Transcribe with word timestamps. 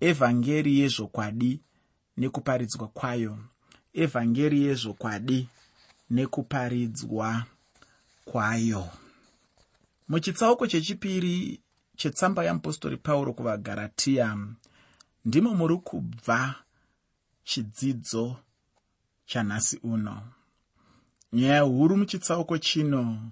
evhangeri 0.00 0.78
yezvokwadi 0.80 1.60
nekuparidzwa 2.16 2.88
kwayo. 2.88 3.38
Evhangeri 3.94 4.62
yezvokwadi 4.62 5.48
nekuparidzwa 6.10 7.44
kwayo. 8.24 8.88
Muchitsauko 10.08 10.66
chechipiri 10.66 11.60
chetsamba 11.96 12.44
yeapostori 12.44 12.96
pauro 12.96 13.32
kuvagaratiya 13.32 14.38
ndimo 15.24 15.54
muri 15.54 15.76
kubva 15.76 16.54
chidzidzo 17.44 18.36
chanhasi 19.26 19.80
uno. 19.82 20.22
Nyaya 21.32 21.60
huru 21.60 21.96
muchitsauko 21.96 22.58
chino 22.58 23.30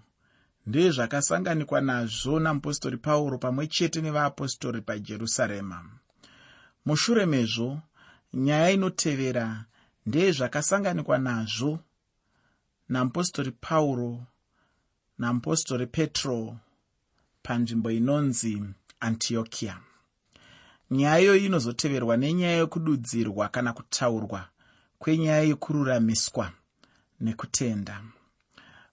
ndezvakasanganikwa 0.67 1.81
nazvo 1.81 2.41
namupostori 2.41 2.96
pauro 2.96 3.39
pamwe 3.39 3.67
chete 3.67 4.01
nevaapostori 4.01 4.81
pajerusarema 4.81 5.79
mushure 6.87 7.27
mezvo 7.27 7.80
nyaya 8.32 8.71
inotevera 8.71 9.64
ndeyezvakasanganikwa 10.07 11.18
nazvo 11.18 11.79
namupostori 12.89 13.50
pauro 13.50 14.27
namupostori 15.18 15.86
petro 15.86 16.57
panzvimbo 17.43 17.91
inonzi 17.91 18.63
antiokiya 19.00 19.81
nyaya 20.91 21.21
iyoyi 21.21 21.44
inozoteverwa 21.46 22.17
nenyaya 22.17 22.57
yekududzirwa 22.57 23.49
kana 23.49 23.72
kutaurwa 23.72 24.49
kwenyaya 24.99 25.43
yekururamiswa 25.43 26.53
nekutenda. 27.21 28.03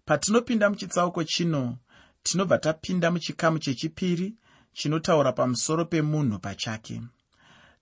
Patinopinda 0.06 0.70
muchitsauko 0.70 1.24
chino 1.24 1.78
tinobva 2.24 2.58
tapinda 2.58 3.12
muchikamu 3.12 3.60
chechipiri 3.60 4.36
chinotaura 4.74 5.32
pamusoro 5.32 5.86
pemunhu 5.86 6.40
pachake 6.40 7.02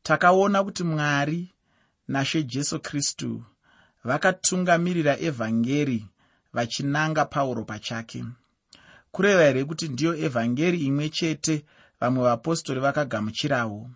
takaona 0.03 0.63
kuti 0.63 0.83
mwari 0.83 1.53
nashe 2.07 2.43
jesu 2.43 2.79
kristu 2.79 3.43
vakatungamirira 4.03 5.19
evhangeri 5.19 6.05
vachinanga 6.53 7.25
pauro 7.25 7.63
pachake. 7.63 8.25
Kureva 9.11 9.43
here 9.43 9.63
kuti 9.65 9.87
ndiyo 9.87 10.15
evhangeri 10.25 10.79
imwe 10.79 11.09
chete 11.09 11.65
vamwe 11.99 12.23
vapostori 12.23 12.79
vakagamuchirawo? 12.79 13.89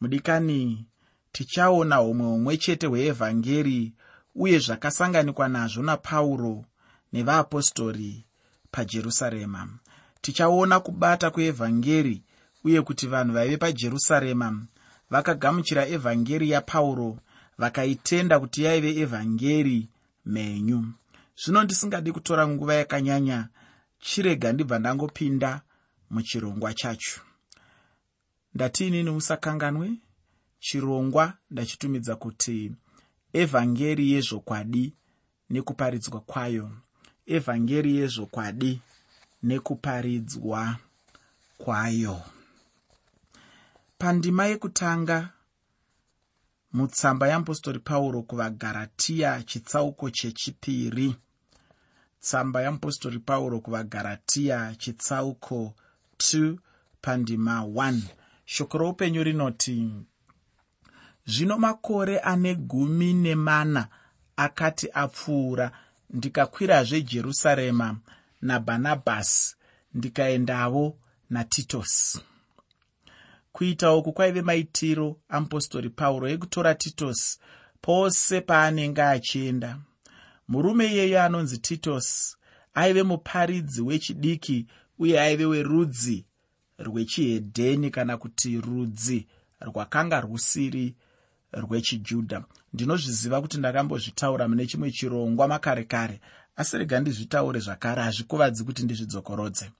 Mudikani 0.00 0.86
tichaona 1.32 2.02
umwe 2.02 2.26
umwe 2.26 2.56
chete 2.56 2.86
hweevhangeri 2.86 3.92
uye 4.34 4.58
zvakasanganikwa 4.58 5.48
nazvo 5.48 5.82
napauro 5.82 6.64
nevaapostori 7.12 8.24
pajerusarema. 8.70 9.68
Tichaona 10.20 10.80
kubata 10.80 11.30
kweevhangeri 11.30 12.22
uye 12.64 12.82
kuti 12.82 13.06
vanhu 13.06 13.32
vaive 13.34 13.56
pajerusarema 13.56 14.66
vakagamuchira 15.10 15.88
evhangeri 15.88 16.50
yapauro 16.50 17.18
vakaitenda 17.58 18.40
kuti 18.40 18.62
yaive 18.62 19.00
evhangeri 19.00 19.88
mhenyu 20.26 20.80
zvino 21.40 21.62
ndisingadi 21.62 22.12
kutora 22.12 22.48
nguva 22.48 22.74
yakanyanya 22.74 23.48
chirega 24.00 24.52
ndibva 24.52 24.78
ndangopinda 24.78 25.60
muchirongwa 26.10 26.74
chacho. 26.74 27.20
Ndatiinini 28.54 29.10
musakanganwe? 29.10 29.92
Chirongwa 30.58 31.32
ndachitumidza 31.50 32.16
kuti 32.16 32.72
evhangeri 33.32 34.12
yezvokwadi 34.12 34.94
nekuparidzwa 35.50 36.20
kwayo. 36.20 36.70
Evhangeri 37.26 37.96
yezvokwadi 37.96 38.80
nekuparidzwa 39.42 40.76
kwayo 41.58 42.22
pandima 44.00 44.46
yekutanga 44.46 45.28
mutsamba 46.72 47.28
yeapostori 47.28 47.78
pauro 47.78 48.22
kuvagaratiya 48.22 49.42
chitsauko 49.42 50.10
chechipiri. 50.10 51.16
Tsamba 52.20 52.62
yeapostori 52.62 53.18
pauro 53.18 53.60
kuvagaratiya 53.60 54.74
chitsauko 54.78 55.74
2 56.18 56.56
pandima 57.02 57.60
1 57.60 58.00
shoko 58.44 58.78
roupenyu 58.78 59.22
rinoti 59.24 59.92
zvino 61.26 61.58
makore 61.58 62.18
ane 62.18 62.54
gumi 62.54 63.14
nemana 63.14 63.88
akati 64.36 64.88
apfuura 64.92 65.72
ndikakwirazve 66.10 67.02
jerusarema 67.02 67.96
nabhanabhasi 68.42 69.56
ndikaendavo 69.94 70.98
natitosi 71.30 72.29
kuita 73.52 73.94
uku 73.94 74.12
kwaive 74.12 74.42
maitiro 74.42 75.20
amupostori 75.28 75.90
pauro 75.90 76.28
ekutora 76.28 76.74
titosi 76.74 77.38
pose 77.82 78.40
paanenge 78.40 79.02
achienda. 79.02 79.78
Murume 80.48 80.86
iyeyo 80.86 81.22
anonzi 81.22 81.58
titosi 81.58 82.36
aive 82.74 83.02
muparidzi 83.02 83.82
wechidiki 83.82 84.66
uye 84.98 85.20
aive 85.20 85.44
werudzi 85.46 86.24
rwechihedheni 86.78 87.90
kana 87.90 88.16
kuti 88.16 88.60
rudzi 88.60 89.26
rwakanga 89.60 90.20
rusiri 90.20 90.94
rwechijudha. 91.52 92.44
Ndinozviziva 92.72 93.40
kuti 93.40 93.58
ndakambozvitaura 93.58 94.48
mune 94.48 94.66
chimwe 94.66 94.90
chirongwa 94.90 95.48
makare 95.48 95.84
kare 95.84 96.20
asi 96.56 96.78
rega 96.78 97.00
ndizvitaure 97.00 97.60
zvakare 97.60 98.02
hazvikuvadzi 98.02 98.64
kuti 98.64 98.82
ndizvidzokorodze. 98.82 99.70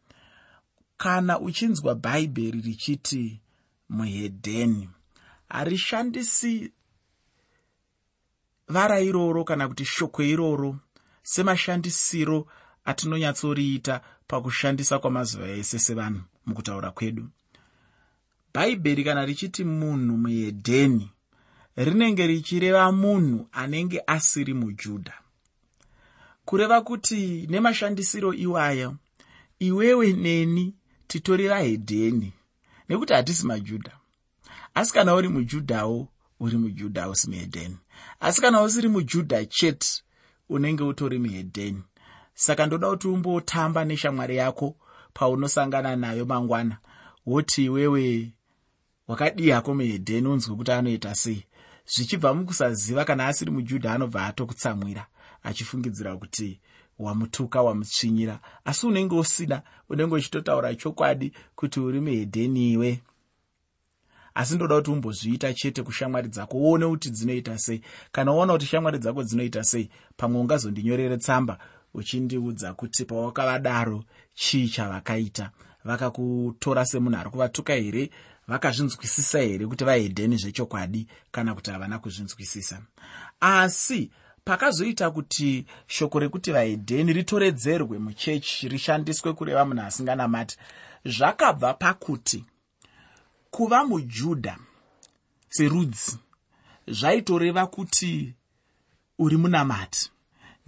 Kana 0.97 1.41
uchinzwa 1.41 1.95
bhaibheri 1.95 2.61
richiti 2.61 3.41
muhedheni. 3.91 4.89
Harishandisi 5.49 6.73
vara 8.69 9.01
iroro 9.01 9.45
kana 9.45 9.69
kuti 9.69 9.85
shoko 9.85 10.23
iroro 10.23 10.77
semashandisiro 11.23 12.47
atinonyatsoriita 12.85 14.01
pakushandisa 14.27 14.99
kwamazuva 14.99 15.49
ese 15.49 15.79
sevanhu 15.79 16.23
mukutaura 16.47 16.91
kwedu. 16.91 17.29
Bhaibheri 18.55 19.05
kana 19.05 19.27
richiti 19.27 19.65
munhu 19.65 20.17
muhedheni 20.17 21.11
rinenge 21.77 22.27
richireva 22.27 22.93
munhu 22.93 23.49
anenge 23.53 24.03
asiri 24.07 24.55
mujudha. 24.55 25.15
Kureva 26.45 26.81
kuti 26.81 27.47
nemashandisiro 27.51 28.35
iwaya 28.35 28.95
iwewe 29.59 30.13
neni 30.13 30.75
titori 31.07 31.49
vahedheni 31.49 32.33
nekuti 32.91 33.13
hatisi 33.13 33.47
majudha 33.47 33.93
asi 34.75 34.93
kana 34.93 35.15
uri 35.15 35.29
mujudhawo 35.29 36.09
uri 36.41 36.57
mujudha 36.57 37.09
usi 37.09 37.31
muhedheni 37.31 37.79
asi 38.21 38.41
kana 38.41 38.63
usiri 38.63 38.89
mujudha 38.89 39.45
chete 39.45 40.03
unenge 40.49 40.83
utori 40.83 41.19
muhedheni. 41.19 41.83
Saka 42.35 42.67
ndoda 42.67 42.91
kuti 42.91 43.09
umbotamba 43.09 43.85
neshamwari 43.85 44.37
yako 44.37 44.77
paunosangana 45.15 45.97
nayo 45.97 46.25
mangwana. 46.27 46.79
Woti 47.27 47.65
iwewe 47.65 48.33
wakadii 49.09 49.51
hako 49.51 49.75
muhedheni 49.75 50.29
unzwe 50.29 50.57
kuti 50.57 50.73
anoita 50.73 51.15
sei. 51.15 51.45
Zvichibva 51.87 52.35
mukusaziva 52.35 53.05
kana 53.05 53.27
asiri 53.27 53.51
mujudha 53.51 53.93
anobva 53.93 54.27
atokutsamwira 54.27 55.07
achifungidzira 55.43 56.17
kuti 56.17 56.61
wamutuka 57.01 57.63
wamutsvinyira 57.63 58.41
asi 58.65 58.87
unenge 58.87 59.15
usina 59.15 59.63
unenge 59.89 60.15
uchitotaura 60.15 60.75
chokwadi 60.75 61.33
kuti 61.57 61.81
uri 61.81 62.01
muhedheni 62.01 62.73
iwe. 62.73 63.01
Asi 64.35 64.55
ndoda 64.55 64.77
kuti 64.77 64.91
umbozviita 64.91 65.55
chete 65.55 65.83
kushamwari 65.83 66.29
dzako 66.29 66.57
uone 66.59 66.87
kuti 66.87 67.11
dzinoita 67.11 67.59
sei. 67.59 67.83
Kana 68.13 68.33
uona 68.33 68.53
kuti 68.53 68.67
shamwari 68.67 68.99
dzako 68.99 69.23
dzinoita 69.23 69.65
sei 69.65 69.91
pamwe 70.17 70.41
ungazondinyorere 70.41 71.17
tsamba 71.17 71.59
uchindiudza 71.95 72.75
kuti 72.75 73.05
pawakavadaro 73.05 74.05
chii 74.35 74.69
chavakaita? 74.69 75.51
Vakakutora 75.85 76.85
semunhu 76.87 77.19
ari 77.21 77.31
kuvatuka 77.31 77.75
here? 77.75 78.11
Vakazvinzwisisa 78.49 79.39
here 79.41 79.67
kuti 79.67 79.85
vahedheni 79.85 80.37
zvechokwadi 80.37 81.07
kana 81.31 81.55
kuti 81.55 81.71
havana 81.71 81.99
kuzvinzwisisa? 81.99 82.83
Asi 83.41 84.11
pakazoita 84.45 85.11
kuti 85.11 85.67
shoko 85.87 86.19
rekuti 86.19 86.53
vahedheni 86.53 87.13
ritoredzerwe 87.13 87.99
muchechi 87.99 88.69
rishandiswe 88.69 89.33
kureva 89.33 89.65
munhu 89.65 89.83
asinganamati 89.83 90.57
zvakabva 91.05 91.75
pakuti 91.75 92.45
kuva 93.51 93.85
mujudha 93.85 94.57
serudzi 95.49 96.19
zvaitoreva 96.89 97.67
kuti 97.67 98.35
uri 99.19 99.37
munamati 99.37 100.11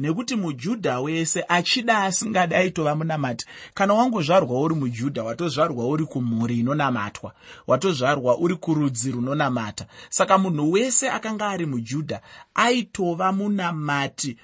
nekuti 0.03 0.37
mujudha 0.37 1.01
wese 1.01 1.45
achida 1.49 1.99
asingadi 1.99 2.55
aitova 2.55 2.95
munamati 2.95 3.47
kana 3.75 3.95
wangozvarwa 3.95 4.61
uri 4.61 4.75
mujudha 4.75 5.23
watozvarwa 5.25 5.89
uri 5.89 6.05
kumhuri 6.07 6.59
inonamatwa 6.59 7.35
watozvarwa 7.67 8.39
uri 8.39 8.57
kurudzi 8.57 9.11
runonamata. 9.11 9.87
Saka 10.11 10.39
munhu 10.39 10.73
wese 10.73 11.11
akanga 11.11 11.49
ari 11.49 11.67
mujudha 11.67 12.21
aitova 12.55 13.33
munamati 13.33 14.37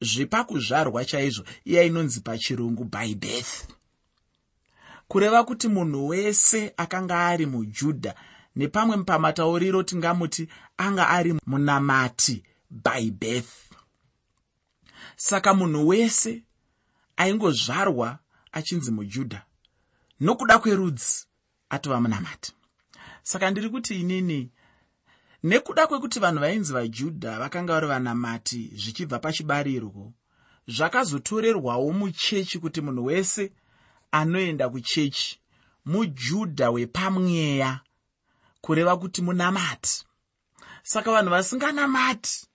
zvepakuzvarwa 0.00 1.04
chaizvo. 1.04 1.44
Iya 1.64 1.82
inonzi 1.82 2.20
pachirungu 2.20 2.84
by 2.84 3.14
birth. 3.14 3.68
Kureva 5.08 5.44
kuti 5.44 5.68
munhu 5.68 6.08
wese 6.08 6.72
akanga 6.76 7.26
ari 7.26 7.46
mujudha 7.46 8.14
nepamwe 8.56 8.96
pamatauriro 8.96 9.82
tingamuti 9.82 10.48
anga 10.76 11.08
ari 11.08 11.34
munamati 11.46 12.42
by 12.70 13.10
birth 13.10 13.65
saka 15.16 15.54
munhu 15.54 15.88
wese 15.88 16.42
aingozvarwa 17.16 18.18
achinzi 18.52 18.90
mujudha. 18.90 19.42
Nokuda 20.20 20.58
kwerudzi 20.58 21.26
atova 21.70 22.00
munamati. 22.00 22.52
Saka 23.22 23.50
ndiri 23.50 23.70
kuti 23.70 24.00
inini 24.00 24.50
nekuda 25.42 25.86
kwekuti 25.86 26.20
vanhu 26.20 26.40
vainzi 26.40 26.72
vajudha 26.72 27.38
vakanga 27.38 27.72
vari 27.72 27.86
vanamati 27.86 28.70
zvichibva 28.74 29.18
pachibarirwo 29.18 30.12
zvakazotorerwawo 30.68 31.92
muchechi 31.92 32.58
kuti 32.58 32.80
munhu 32.80 33.04
wese 33.04 33.52
anoenda 34.12 34.68
kuchechi 34.68 35.40
mujudha 35.84 36.70
wepamweya 36.70 37.80
kureva 38.60 38.96
kuti 38.96 39.22
munamati. 39.22 40.04
Saka 40.82 41.12
vanhu 41.12 41.30
vasinganamati 41.30 42.46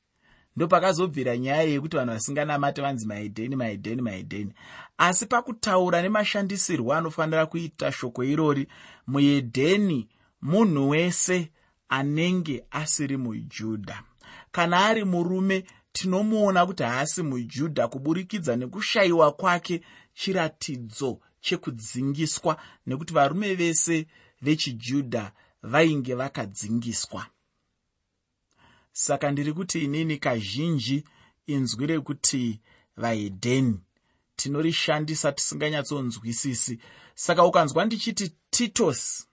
ndopakazobvira 0.55 1.37
nyaya 1.37 1.61
yekuti 1.61 1.97
vanhu 1.97 2.13
vasinganamati 2.13 2.81
vanzi 2.81 3.07
maedheni 3.07 3.55
maedheni 3.55 4.01
maedheni 4.01 4.53
asi 4.97 5.25
pakutaura 5.25 6.01
nemashandisirwo 6.01 6.93
anofanira 6.93 7.45
kuita 7.45 7.91
shoko 7.91 8.23
irori 8.23 8.67
muedheni 9.07 10.09
munhu 10.41 10.89
wese 10.89 11.51
anenge 11.89 12.63
asiri 12.71 13.17
mujudha. 13.17 14.03
Kana 14.51 14.85
ari 14.85 15.05
murume 15.05 15.65
tinomuona 15.91 16.65
kuti 16.65 16.83
haasi 16.83 17.23
mujudha. 17.23 17.87
Kuburikidza 17.87 18.55
nekushayiwa 18.55 19.31
kwake 19.31 19.81
chiratidzo 20.13 21.19
chekudzingiswa 21.41 22.57
nekuti 22.87 23.13
varume 23.13 23.55
vese 23.55 24.07
vechijudha 24.41 25.31
vainge 25.63 26.15
vakadzingiswa 26.15 27.25
saka 28.91 29.31
ndiri 29.31 29.53
kuti 29.53 29.79
inini 29.83 30.17
kazhinji 30.17 31.03
inzwi 31.47 31.87
rekuti 31.87 32.61
vahedheni 32.97 33.79
tinorishandisa 34.35 35.31
tisinganyatsonzwisisi. 35.31 36.79
Saka 37.15 37.45
ukanzwa 37.45 37.85
ndichiti 37.85 38.35
titos 38.49 39.27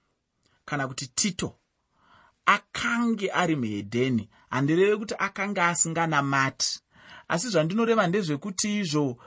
kana 0.65 0.89
kuti 0.89 1.07
tito 1.07 1.59
akange 2.47 3.31
ari 3.33 3.57
muhedheni 3.57 4.29
handireve 4.51 4.97
kuti 4.97 5.15
akanga 5.19 5.69
asinganamati. 5.69 6.81
Asi 7.29 7.49
zvandinoreva 7.49 8.07
ndezvekuti 8.07 8.79
izvo 8.79 9.19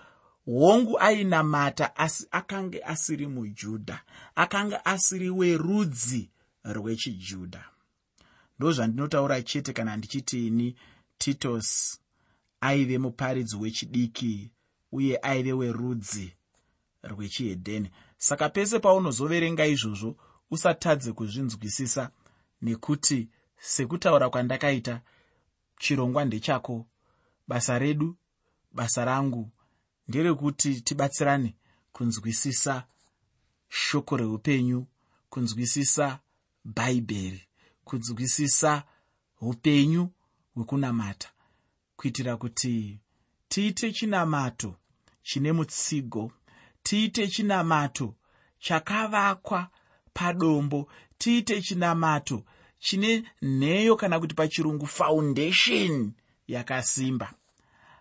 hongu 0.45 1.00
ainamata 1.00 1.95
asi 1.95 2.27
akanga 2.31 2.86
asiri 2.86 3.27
mujudha 3.27 4.01
akanga 4.36 4.86
asiri 4.86 5.30
werudzi 5.30 6.30
rwechijudha 6.63 7.70
ndozvandinotaura 8.62 9.42
chete 9.42 9.74
kana 9.74 9.98
ndichitini 9.98 10.75
titos 11.18 12.00
aive 12.62 12.98
muparidzi 12.98 13.56
wechidiki 13.58 14.52
uye 14.92 15.19
aive 15.22 15.54
werudzi 15.54 16.34
rwechihedheni. 17.04 17.90
Saka 18.18 18.50
pese 18.50 18.80
paunozoverenga 18.80 19.66
izvozvo 19.66 20.16
usatadze 20.52 21.12
kuzvinzwisisa 21.13 22.12
nekuti 22.62 23.30
sekutaura 23.58 24.30
kwandakaita 24.30 25.02
chirongwa 25.80 26.25
ndechako. 26.25 26.86
Basa 27.48 27.80
redu 27.80 28.16
basa 28.74 29.06
rangu 29.06 29.52
nderekuti 30.08 30.81
tibatsirane 30.81 31.56
kunzwisisa 31.94 32.84
shoko 33.69 34.18
reupenyu 34.18 34.88
kunzwisisa 35.30 36.19
bhaibheri 36.66 37.48
kunzwisisa 37.91 38.83
upenyu 39.41 40.09
hwekunamata 40.55 41.29
kuitira 41.95 42.38
kuti 42.38 42.99
tiite 43.47 43.91
chinamato 43.91 44.75
chine 45.23 45.51
mutsigo 45.51 46.31
tiite 46.83 47.27
chinamato 47.27 48.15
chakavakwa 48.59 49.67
padombo 50.13 50.88
tiite 51.17 51.61
chinamato 51.61 52.43
chine 52.79 53.23
nheyo 53.41 53.95
kana 53.95 54.19
kuti 54.19 54.35
pachirungu 54.35 54.88
foundation 54.88 56.11
yakasimba. 56.47 57.33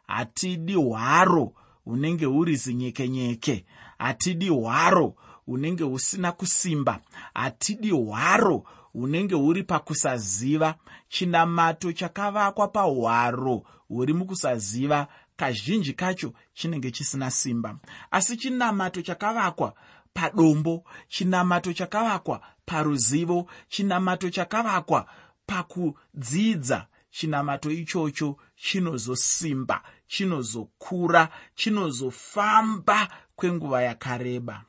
Hatidi 0.06 0.75
hwaro 0.75 1.52
hunenge 1.84 2.25
huri 2.25 2.56
zinyekenyeke 2.56 3.64
hatidi 3.98 4.48
hwaro 4.48 5.14
hunenge 5.46 5.84
husina 5.84 6.32
kusimba 6.32 7.00
hatidi 7.34 7.90
hwaro 7.90 8.64
hunenge 8.92 9.34
huri 9.34 9.62
pakusaziva 9.62 10.75
chinamato 11.08 11.92
chakavakwa 11.92 12.69
pahwaro 12.69 13.62
huri 13.88 14.12
mukusaziva 14.12 15.06
kazhinji 15.37 15.92
kacho 15.92 16.32
chinenge 16.54 16.90
chisina 16.90 17.31
simba. 17.31 17.78
Asi 18.10 18.37
chinamato 18.37 19.02
chakavakwa 19.02 19.75
padombo 20.14 20.84
chinamato 21.08 21.72
chakavakwa 21.72 22.40
paruzivo 22.66 23.46
chinamato 23.69 24.31
chakavakwa 24.31 25.06
pakudzidza 25.46 26.87
chinamato 27.10 27.70
ichocho 27.70 28.37
chinozosimba 28.56 29.82
chinozokura 30.06 31.28
chinozofamba 31.54 33.08
kwenguva 33.37 33.82
yakareba. 33.82 34.64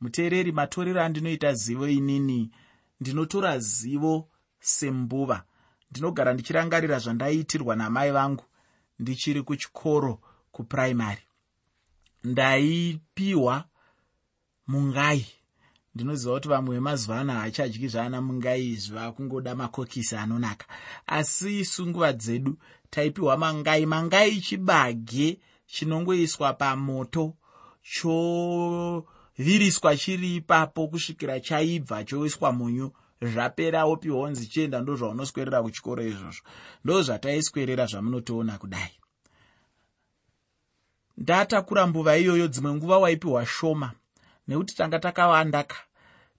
Muteereri 0.00 0.52
matorero 0.52 1.02
andinoita 1.02 1.54
zivo 1.54 1.88
inini 1.88 2.50
ndinotora 3.00 3.58
zivo 3.58 4.28
sembuva. 4.60 5.44
Ndinogara 5.90 6.32
ndichirangarira 6.32 6.98
zvandaiitirwa 6.98 7.76
namai 7.76 8.10
vangu. 8.10 8.44
Ndichiri 8.98 9.42
kuchikoro 9.42 10.20
kupuraimary 10.52 11.22
ndaipiwa 12.24 13.64
mungai. 14.66 15.26
Ndinoziva 15.94 16.34
kuti 16.34 16.48
vamwe 16.48 16.74
vemazuva 16.74 17.20
ano 17.20 17.32
haachadyi 17.32 17.88
zvaana 17.88 18.20
mungai 18.20 18.68
izvi 18.68 18.94
vakungoda 18.94 19.54
makokisi 19.54 20.16
anonaka. 20.16 20.66
Asi 21.06 21.60
isu 21.60 21.86
nguva 21.86 22.12
dzedu 22.12 22.58
taipiwa 22.90 23.36
mangai. 23.36 23.86
Mangai 23.86 24.40
chibage 24.40 25.40
chinongoiswa 25.66 26.52
pamoto 26.52 27.34
choviriswa 29.38 29.96
chiri 29.96 30.36
ipapo 30.36 30.88
kusvikira 30.88 31.40
chaibva 31.40 32.04
choiswa 32.04 32.52
munyu. 32.52 32.92
Zvapera 33.22 33.84
opiwa 33.84 34.30
nzi 34.30 34.46
chienda 34.46 34.80
ndo 34.80 34.96
zvaunoswerera 34.96 35.62
kuchikoro 35.62 36.02
izvozvo. 36.02 36.42
Ndo 36.84 37.02
zvataiswerera 37.02 37.86
zvamunotoona 37.86 38.58
kudai. 38.58 38.94
Ndatakura 41.16 41.86
mbuva 41.86 42.16
iyoyo 42.16 42.48
dzimwe 42.48 42.74
nguva 42.74 42.98
waipiwa 42.98 43.46
shoma. 43.46 43.92
Nekuti 44.48 44.74
tanga 44.76 44.98
takawandaka 44.98 45.76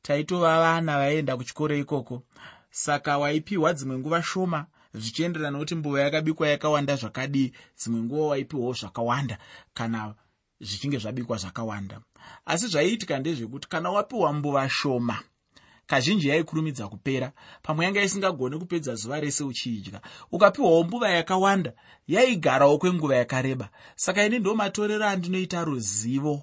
taitova 0.01 0.59
vana 0.59 0.97
vaienda 0.97 1.37
kuchikoro 1.37 1.75
ikoko. 1.75 2.23
Saka 2.71 3.17
waipiwa 3.17 3.73
dzimwe 3.73 3.97
nguva 3.97 4.23
shoma 4.23 4.65
zvichienderana 4.93 5.51
nokuti 5.51 5.75
mbuva 5.75 6.01
yakabikwa 6.01 6.47
yakawanda 6.47 6.95
zvakadii. 6.95 7.53
Dzimwe 7.77 8.01
nguva 8.01 8.27
waipiwawo 8.27 8.73
zvakawanda. 8.73 9.37
Kana 9.73 10.13
zvichinge 10.61 10.97
zvabikwa 10.97 11.37
zvakawanda. 11.37 12.01
Asi 12.45 12.67
zvaiitika 12.67 13.19
ndezvekuti 13.19 13.69
kana 13.69 13.89
wapiwa 13.89 14.33
mbuva 14.33 14.69
shoma 14.69 15.19
kazhinji 15.87 16.27
yaikurumidza 16.29 16.87
kupera 16.87 17.31
pamwe 17.63 17.85
yanga 17.85 18.03
isingagoni 18.03 18.59
kupedza 18.59 18.95
zuva 18.95 19.19
rese 19.19 19.43
uchiidya 19.43 20.01
ukapiwawo 20.31 20.83
mbuva 20.83 21.09
yakawanda 21.09 21.73
yaigarawo 22.07 22.77
kwenguva 22.77 23.15
yakareba. 23.15 23.69
Saka 23.95 24.25
ini 24.25 24.39
ndo 24.39 24.55
matorero 24.55 25.05
andinoita 25.05 25.63
ruzivo 25.63 26.41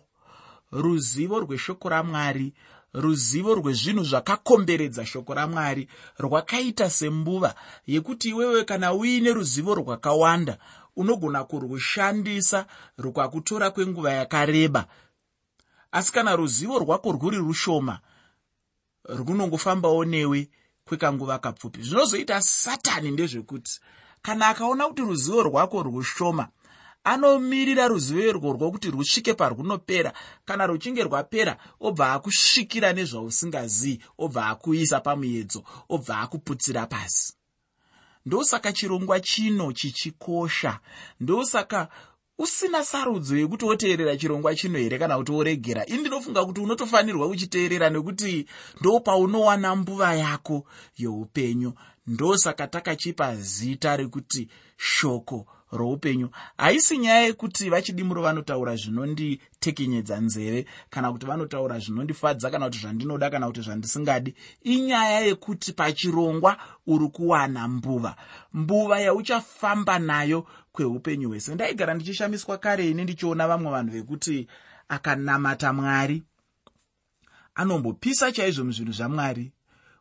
ruzivo 0.73 1.41
rweshoko 1.41 1.89
ramwari 1.89 2.53
ruzivo 2.93 3.55
rwezvinhu 3.55 4.05
zvakakomberedza 4.05 5.07
shoko 5.07 5.35
ramwari 5.35 5.89
rwakaita 6.19 6.91
sembuva 6.91 7.55
yekuti 7.87 8.29
iwewe 8.29 8.65
kana 8.65 8.93
uine 8.93 9.33
ruzivo 9.33 9.75
rwakawanda 9.75 10.59
unogona 10.97 11.45
kurwushandisa 11.45 12.67
rwakutora 12.99 13.71
kwenguva 13.71 14.13
yakareba. 14.13 14.87
Asi 15.93 16.13
kana 16.13 16.37
ruzivo 16.37 16.79
rwako 16.79 17.13
rwuri 17.13 17.37
rushoma 17.37 18.01
runongofambawo 19.05 20.05
newe 20.05 20.49
kwekanguva 20.85 21.39
kapfupi. 21.39 21.83
Zvinozoita 21.83 22.43
satani 22.43 23.11
ndezvekuti 23.11 23.81
kana 24.23 24.49
akaona 24.49 24.89
kuti 24.89 25.03
ruzivo 25.03 25.43
rwako 25.43 25.83
rwushoma 25.83 26.49
anomirira 27.05 27.89
ruzivo 27.89 28.21
irworwo 28.21 28.71
kuti 28.71 28.91
rusvike 28.91 29.35
parwunopera. 29.35 30.13
Kana 30.45 30.67
ruchinge 30.67 31.03
rwapera 31.05 31.57
obva 31.81 32.13
akusvikira 32.13 32.93
nezvausingazivi 32.93 34.05
obva 34.19 34.47
akuisa 34.47 35.01
pamuedzo 35.01 35.63
obva 35.89 36.19
akuputsira 36.19 36.87
pasi 36.87 37.36
ndosaka 38.27 38.73
chirongwa 38.73 39.21
chino 39.21 39.73
chichikosha. 39.73 40.81
Ndosaka 41.21 41.89
usina 42.39 42.85
sarudzo 42.85 43.37
yekuti 43.37 43.65
woteerera 43.65 44.17
chirongwa 44.17 44.55
chino 44.55 44.79
here 44.79 44.99
kana 44.99 45.17
kuti 45.17 45.33
woregera. 45.33 45.87
Ini 45.87 45.99
ndinofunga 45.99 46.45
kuti 46.45 46.61
unotofanirwa 46.61 47.29
kuchiteerera 47.29 47.91
nekuti 47.91 48.47
ndo 48.81 49.01
paunowana 49.01 49.77
mbuva 49.77 50.15
yako 50.15 50.65
youpenyu. 50.99 51.73
Ndosaka 52.07 52.67
takachipa 52.67 53.37
zita 53.37 53.97
rekuti 53.97 54.49
shoko 54.77 55.47
roupenyu. 55.73 56.29
Haisi 56.59 56.99
nyaya 56.99 57.21
yekuti 57.21 57.71
vachidimuro 57.71 58.23
vanotaura 58.23 58.77
zvinonditekenyedza 58.77 60.21
nzeve 60.21 60.67
kana 60.91 61.13
kuti 61.13 61.27
vanotaura 61.27 61.79
zvinondifadza 61.79 62.51
kana 62.51 62.67
kuti 62.67 62.79
zvandinoda 62.79 63.31
kana 63.31 63.47
kuti 63.47 63.61
zvandisingadi 63.61 64.35
inyaya 64.63 65.21
yekuti 65.21 65.73
pachirongwa 65.73 66.57
uri 66.87 67.09
kuwana 67.09 67.69
mbuva. 67.69 68.17
Mbuva 68.53 69.01
yauchafamba 69.01 69.99
nayo 69.99 70.47
kweupenyu 70.73 71.29
hwese 71.29 71.55
ndaigara 71.55 71.95
ndichishamiswa 71.95 72.59
kare 72.59 72.91
ini 72.91 73.03
ndichiona 73.05 73.49
vamwe 73.49 73.71
vanhu 73.71 73.93
vekuti 73.93 74.47
akanamata 74.89 75.73
mwari 75.73 76.23
anombopisa 77.55 78.33
chaizvo 78.33 78.65
muzvinhu 78.65 78.93
zvamwari 78.93 79.53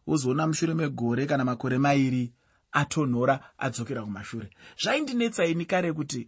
wozoona 0.08 0.48
mushure 0.48 0.74
megore 0.74 1.26
kana 1.26 1.46
makore 1.46 1.78
mairi 1.78 2.34
atonhora 2.76 3.36
adzokera 3.58 4.02
kumashure. 4.04 4.50
Zvaindinetsa 4.82 5.46
ini 5.46 5.66
kare 5.66 5.94
kuti 5.94 6.28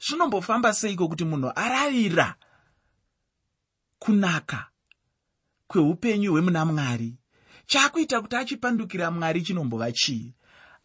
zvinombofamba 0.00 0.72
seiko 0.74 1.08
kuti 1.08 1.24
munhu 1.24 1.52
aravira 1.54 2.34
kunaka 3.98 4.70
kweupenyu 5.66 6.32
hwemuna 6.32 6.64
mwari? 6.64 7.18
Chaakuita 7.66 8.20
kuti 8.20 8.36
achipandukira 8.36 9.10
mwari 9.10 9.42
chinombova 9.42 9.92
chii 9.92 10.34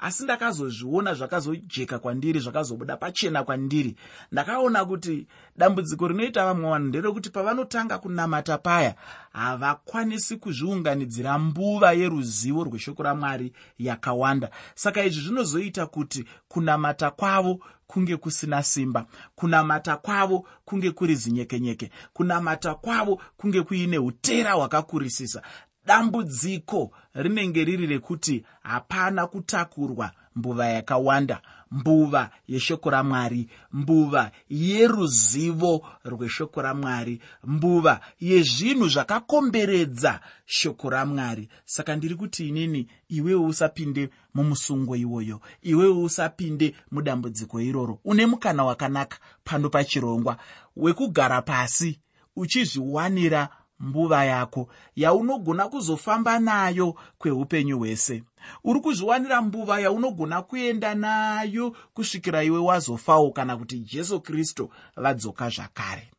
asi 0.03 0.24
ndakazozviona 0.24 1.13
zvakazojeka 1.13 2.00
kwandiri 2.00 2.39
zvakazobuda 2.39 2.98
pachena 2.98 3.43
kwandiri. 3.43 3.95
Ndakaona 4.31 4.86
kuti 4.86 5.27
dambudziko 5.57 6.07
rinoita 6.07 6.45
vamwe 6.45 6.69
vanhu 6.69 6.88
nderekuti 6.88 7.29
pavanotanga 7.29 7.98
kunamata 7.98 8.57
paya 8.57 8.95
havakwanisi 9.33 10.38
kuzviunganidzira 10.38 11.39
mbuva 11.39 11.93
yeruzivo 11.93 12.63
rweshoko 12.63 13.03
ramwari 13.03 13.53
yakawanda. 13.79 14.50
Saka 14.75 15.03
izvi 15.03 15.22
zvinozoita 15.22 15.86
kuti 15.86 16.25
kunamata 16.48 17.12
kwavo 17.12 17.60
kunge 17.88 18.17
kusina 18.17 18.63
simba 18.63 19.05
kunamata 19.36 19.98
kwavo 19.98 20.48
kunge 20.65 20.91
kuri 20.91 21.15
zinyekenyeke 21.15 21.91
kunamata 22.13 22.75
kwavo 22.75 23.22
kunge 23.38 23.62
kuine 23.62 23.98
utera 23.98 24.53
hwakakurisisa 24.53 25.41
dambudziko 25.85 26.91
rinenge 27.13 27.63
riri 27.63 27.87
rekuti 27.87 28.43
hapana 28.63 29.27
kutakurwa 29.27 30.11
mbuva 30.35 30.67
yakawanda. 30.67 31.41
Mbuva 31.71 32.29
yeshoko 32.47 32.89
ramwari 32.89 33.49
mbuva 33.71 34.31
yeruzivo 34.49 35.85
rweshoko 36.05 36.61
ramwari 36.61 37.21
mbuva 37.43 37.99
yezvinhu 38.19 38.87
zvakakomberedza 38.87 40.19
shoko 40.45 40.89
ramwari. 40.89 41.49
Saka 41.65 41.95
ndiri 41.95 42.15
kuti 42.15 42.47
inini 42.47 42.87
iwewo 43.09 43.45
usapinde 43.45 44.09
mumusungo 44.33 44.95
iwoyo 44.95 45.41
iwewo 45.61 46.03
usapinde 46.03 46.75
mudambudziko 46.91 47.61
iroro. 47.61 47.99
Une 48.05 48.25
mukana 48.25 48.63
wakanaka 48.63 49.17
pano 49.43 49.69
pachirongwa 49.69 50.37
wekugara 50.75 51.41
pasi 51.41 51.99
uchizviwanira 52.35 53.49
mbuva 53.83 54.25
yako 54.25 54.67
yaunogona 54.95 55.67
kuzofamba 55.67 56.39
nayo 56.39 56.95
kweupenyu 57.17 57.77
hwese. 57.79 58.23
Uri 58.63 58.79
kuzviwanira 58.79 59.41
mbuva 59.41 59.79
yaunogona 59.79 60.41
kuenda 60.41 60.95
nayo 60.95 61.75
kusvikira 61.93 62.43
iwe 62.43 62.59
wazofawo 62.59 63.31
kana 63.31 63.57
kuti 63.57 63.79
jesu 63.79 64.21
kristu 64.21 64.69
vadzoka 64.95 65.49
zvakare. 65.49 66.11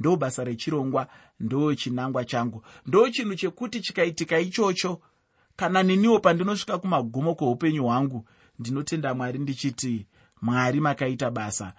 Ndo 0.00 0.16
basa 0.16 0.44
rechirongwa 0.44 1.06
ndo 1.40 1.74
chinangwa 1.74 2.24
changu 2.24 2.62
ndo 2.86 3.08
chinhu 3.10 3.34
chekuti 3.34 3.80
chikaitika 3.80 4.38
ichocho. 4.38 5.00
Kana 5.56 5.82
neniwo 5.82 6.18
pandinosvika 6.20 6.78
kumagumo 6.78 7.34
kweupenyu 7.34 7.84
hwangu 7.84 8.24
ndinotenda 8.58 9.14
mwari 9.14 9.38
ndichiti 9.38 10.06
mwari 10.42 10.80
makaita 10.80 11.30
basa 11.30 11.72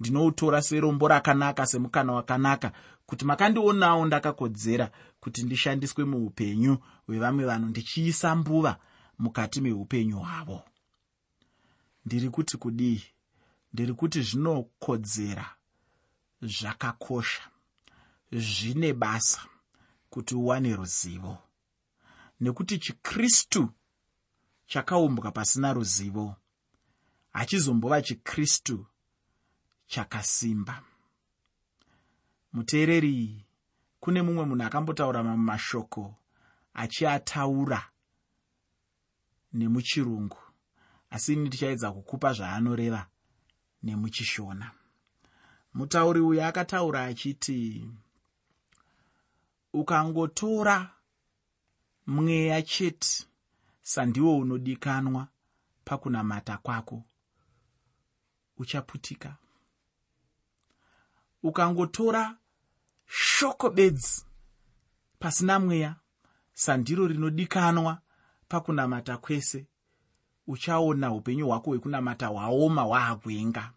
ndinoutora 0.00 0.62
serombo 0.62 1.08
rakanaka 1.08 1.66
semukana 1.66 2.12
wakanaka 2.12 2.72
kuti 3.06 3.24
makandionawo 3.24 4.06
ndakakodzera 4.06 4.90
kuti 5.20 5.42
ndishandiswe 5.42 6.04
muupenyu 6.04 6.78
hwevamwe 7.06 7.44
vanhu 7.44 7.68
ndichiisa 7.68 8.36
mbuva 8.36 8.78
mukati 9.18 9.60
meupenyu 9.60 10.18
hwavo. 10.18 10.62
Ndiri 12.06 12.30
kuti 12.30 12.56
kudii? 12.56 13.02
Ndiri 13.72 13.92
kuti 13.94 14.22
zvinokodzera 14.22 15.46
zvakakosha 16.42 17.42
zvine 18.32 18.92
basa 18.92 19.40
kuti 20.10 20.34
uwane 20.34 20.76
ruzivo. 20.76 21.38
Nekuti 22.40 22.78
chikristu 22.78 23.68
chakaumbwa 24.66 25.32
pasina 25.32 25.72
ruzivo 25.72 26.36
hachizombova 27.32 28.02
chikristu 28.02 28.86
chakasimba. 29.86 30.82
Muteereri 32.52 33.44
kune 34.00 34.22
mumwe 34.22 34.44
munhu 34.44 34.64
akambotaura 34.66 35.22
mamwe 35.22 35.44
mashoko 35.44 36.14
achiataura 36.74 37.80
nemuchirungu 39.52 40.38
asi 41.10 41.32
ini 41.32 41.46
ndichaedza 41.46 41.92
kukupa 41.92 42.32
zvaanoreva 42.32 43.06
nemuchishona. 43.82 44.70
Mutauri 45.74 46.20
uyu 46.20 46.42
akataura 46.44 47.04
achiti 47.04 47.88
ukangotora 49.72 50.90
mweya 52.06 52.62
chete 52.62 53.26
sandiwo 53.82 54.38
unodikanwa 54.38 55.28
pakunamata 55.84 56.58
kwako 56.58 57.02
uchaputika 58.58 59.36
ukangotora 61.48 62.36
shoko 63.06 63.70
bedzi 63.70 64.24
pasina 65.18 65.58
mweya 65.58 65.96
sandiro 66.54 67.06
rinodikanwa 67.06 67.98
pakunamata 68.48 69.16
kwese 69.18 69.66
uchaona 70.46 71.12
upenyu 71.12 71.46
hwako 71.46 71.70
hwekunamata 71.70 72.26
hwaoma 72.26 72.82
hwaagwenga 72.82 73.72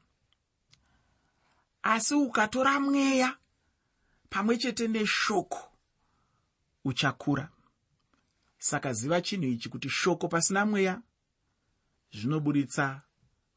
asi 1.83 2.13
ukatora 2.15 2.79
mweya 2.79 3.38
pamwe 4.29 4.57
chete 4.57 4.88
neshoko 4.88 5.69
uchakura. 6.85 7.49
Saka 8.57 8.93
ziva 8.93 9.21
chinhu 9.21 9.47
ichi 9.47 9.69
kuti 9.69 9.89
shoko 9.89 10.27
pasina 10.27 10.65
mweya 10.65 11.01
zvinoburitsa 12.11 13.01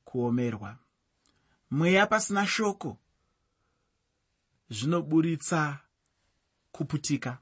kuomerwa. 0.04 0.76
Mweya 1.70 2.06
pasina 2.06 2.46
shoko 2.46 2.98
zvinoburitsa 4.72 5.78
kuputika. 6.72 7.38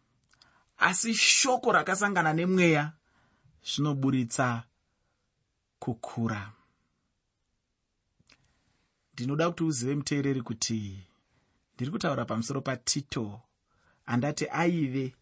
Asi 0.79 1.15
shoko 1.15 1.73
rakasangana 1.73 2.33
nemweya 2.33 2.93
zvinoburitsa 3.65 4.63
kukura. 5.79 6.53
Ndinoda 9.13 9.51
kuti 9.51 9.65
uzive 9.65 9.95
muteereri 9.95 10.43
kuti 10.43 11.05
ndiri 11.75 11.91
kutaura 11.91 12.25
pamusoro 12.25 12.61
patito 12.61 13.41
andati 14.07 14.47
aive 14.49 15.15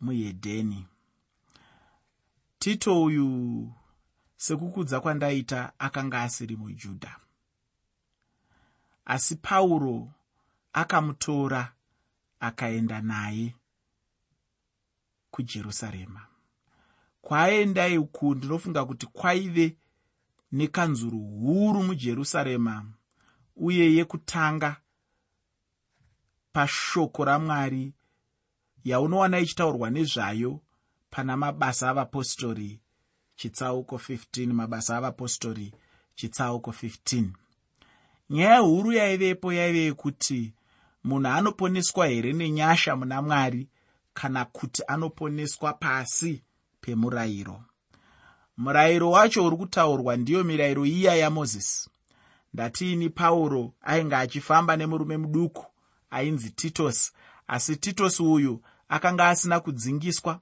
muhedheni. 0.00 0.86
Tito 2.58 3.02
uyu 3.04 3.72
sekukudza 4.36 5.00
kwandaita 5.00 5.72
akanga 5.78 6.22
asiri 6.22 6.56
mujudha. 6.56 7.16
Asi 9.04 9.36
pauro 9.36 10.10
akamutora 10.80 11.72
akaenda 12.40 13.00
naye 13.00 13.54
kujerusarema. 15.30 16.26
Kwaaenda 17.22 17.88
iku 17.88 18.34
ndinofunga 18.34 18.84
kuti 18.84 19.06
kwaive 19.06 19.76
nekanzuro 20.52 21.18
huru 21.18 21.82
mujerusarema 21.82 22.86
uye 23.56 23.94
yekutanga 23.94 24.76
pashoko 26.52 27.24
ramwari 27.24 27.92
yaunowana 28.84 29.38
ichitaurwa 29.38 29.90
nezvayo 29.90 30.60
pana 31.10 31.36
mabasa 31.36 31.90
avapostori 31.90 32.80
chitsauko 33.36 33.96
15 33.96 34.52
mabasa 34.52 34.96
avapostori 34.96 35.74
chitsauko 36.14 36.70
15 36.70 37.24
nyaya 38.30 38.58
huru 38.58 38.92
yaivepo 38.92 39.52
yaive 39.52 39.78
yekuti 39.78 40.52
munhu 41.08 41.28
anoponeswa 41.28 42.06
here 42.06 42.32
nenyasha 42.32 42.96
muna 42.96 43.22
mwari 43.22 43.68
kana 44.14 44.44
kuti 44.44 44.82
anoponeswa 44.86 45.72
pasi 45.72 46.42
pemurayiro? 46.80 47.64
Murayiro 48.56 49.10
wacho 49.10 49.46
uri 49.46 49.56
kutaurwa 49.56 50.16
ndiyo 50.16 50.44
mirayiro 50.44 50.86
iya 50.86 51.14
yamozisi 51.14 51.90
ndatiini 52.54 53.10
pauro 53.10 53.72
ainge 53.82 54.16
achifamba 54.16 54.76
nemurume 54.76 55.16
muduku 55.16 55.66
ainzi 56.10 56.50
titosi 56.50 57.12
asi 57.48 57.76
titosi 57.76 58.22
uyu 58.22 58.62
akanga 58.88 59.28
asina 59.28 59.60
kudzingiswa. 59.60 60.40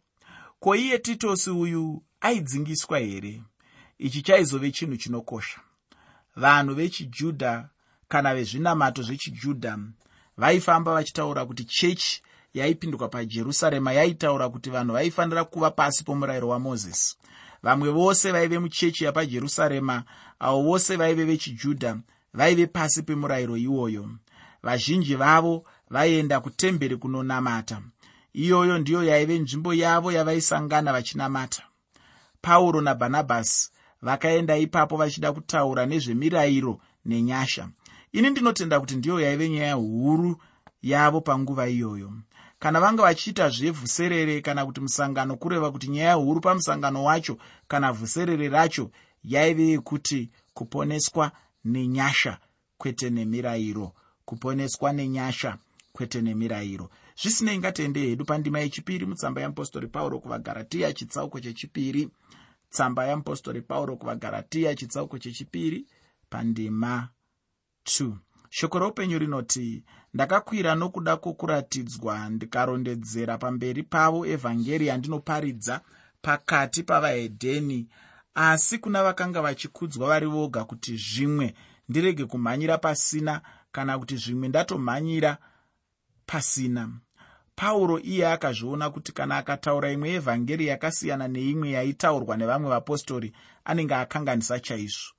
Ko 0.61 0.75
iye 0.77 0.99
titosi 0.99 1.51
uyu 1.51 2.03
aidzingiswa 2.21 2.99
here? 2.99 3.43
Ichi 3.99 4.23
chaizove 4.23 4.71
chinhu 4.71 4.97
chinokosha. 4.97 5.61
Vanhu 6.37 6.75
vechijudha 6.75 7.69
kana 8.09 8.35
vezvinamato 8.35 9.03
zvechijudha 9.03 9.79
vaifamba 10.37 10.95
vachitaura 10.95 11.47
kuti 11.47 11.64
chechi 11.64 12.23
yaipinduka 12.55 13.09
pajerusarema 13.09 13.93
yaitaura 13.93 14.49
kuti 14.49 14.71
vanhu 14.71 14.93
vaifanira 14.93 15.45
kuva 15.45 15.71
pasi 15.71 16.05
pomurayiro 16.05 16.49
wamozisi. 16.49 17.16
Vamwe 17.62 17.90
vose 17.90 18.33
vaive 18.33 18.59
muchechi 18.59 19.05
yapajerusarema 19.05 20.05
avo 20.38 20.62
vose 20.62 20.97
vaive 20.97 21.25
vechijudha 21.25 21.99
vaive 22.35 22.66
pasi 22.66 23.02
pemurayiro 23.02 23.57
iwoyo. 23.57 24.11
Vazhinji 24.62 25.14
vavo 25.14 25.64
vaienda 25.90 26.40
kutemberi 26.40 26.97
kunonamata. 26.97 27.83
Iyoyo 28.33 28.78
ndiyo 28.78 29.05
yaive 29.05 29.38
nzvimbo 29.38 29.75
yavo 29.75 30.12
yavaisangana 30.12 30.93
vachinamata. 30.93 31.62
Pauro 32.40 32.81
nabhanabhasi 32.81 33.71
vakaenda 34.02 34.57
ipapo 34.57 34.97
vachida 34.97 35.33
kutaura 35.33 35.87
nezvemirayiro 35.87 36.81
nenyasha 37.05 37.69
ini 38.17 38.31
ndinotenda 38.31 38.81
kuti 38.81 38.97
ndiyo 38.97 39.21
yaive 39.21 39.49
nyaya 39.49 39.75
huru 39.75 40.43
yavo 40.83 41.21
panguva 41.21 41.69
iyoyo. 41.69 42.13
Kana 42.59 42.81
vanga 42.81 43.03
vachiita 43.03 43.49
zvevhuserere 43.49 44.41
kana 44.41 44.67
kuti 44.67 44.81
musangano 44.81 45.37
kureva 45.37 45.71
kuti 45.73 45.89
nyaya 45.89 46.15
huru 46.15 46.41
pamusangano 46.41 47.05
wacho 47.05 47.39
kana 47.69 47.93
vhuserere 47.93 48.49
racho 48.49 48.91
yaive 49.25 49.67
yekuti 49.69 50.31
kuponeswa 50.55 51.33
nenyasha 51.65 52.39
kwete 52.79 53.11
nemirayiro 53.11 53.93
kuponeswa 54.25 54.93
nenyasha 54.93 55.59
kwete 55.93 56.23
nemirayiro. 56.23 56.91
Zvisinei 57.23 57.59
ngatiende 57.59 58.01
hedu 58.01 58.25
pandima 58.25 58.61
yechipiri 58.61 59.07
mutsamba 59.07 59.41
yeapostori 59.41 59.87
pauro 59.89 60.19
kuvagaratiya 60.21 60.93
chitsauko 60.93 61.41
chechipiri. 61.41 62.09
Tsamba 62.71 63.07
yeapostori 63.07 63.61
pauro 63.61 63.97
kuvagaratiya 63.97 64.75
chitsauko 64.75 65.19
chechipiri 65.19 65.87
pandima 66.31 67.09
2 67.87 68.12
shoko 68.50 68.78
roupenyu 68.78 69.19
rinoti 69.19 69.85
ndakakwira 70.14 70.75
nokuda 70.75 71.16
kwokuratidzwa 71.16 72.28
ndikarondedzera 72.28 73.38
pamberi 73.38 73.83
pavo 73.83 74.26
evhangeri 74.26 74.87
yandinoparidza 74.87 75.81
pakati 76.23 76.83
pavahedheni. 76.83 77.88
Asi 78.35 78.78
kuna 78.78 79.02
vakanga 79.02 79.43
vachikudzwa 79.43 80.09
vari 80.09 80.26
voga 80.26 80.64
kuti 80.64 80.97
zvimwe 80.97 81.55
ndirege 81.88 82.25
kumhanyira 82.25 82.78
pasina 82.78 83.40
kana 83.73 83.99
kuti 83.99 84.16
zvimwe 84.16 84.49
ndatomhanyira 84.49 85.38
pasina. 86.26 86.90
Pauro 87.57 87.99
iye 88.00 88.28
akazviona 88.28 88.90
kuti 88.90 89.12
kana 89.12 89.37
akataura 89.37 89.90
imwe 89.90 90.11
yevhangeri 90.11 90.66
yakasiyana 90.66 91.28
neimwe 91.28 91.71
yaitaurwa 91.71 92.37
nevamwe 92.37 92.71
vapostori 92.71 93.33
anenge 93.64 93.95
akanganisa 93.95 94.61
chaizvo 94.61 95.16